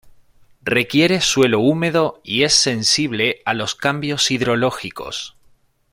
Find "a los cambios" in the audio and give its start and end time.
3.45-4.31